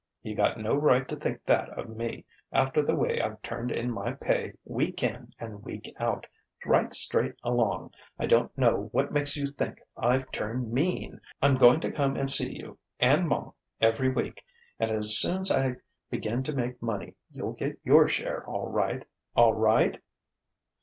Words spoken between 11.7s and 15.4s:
to come and see you and ma every week, and as